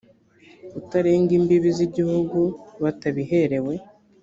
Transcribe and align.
kutarenga 0.73 1.31
imbibi 1.39 1.69
z 1.77 1.79
igihugu 1.87 2.39
batabiherewe 2.83 3.73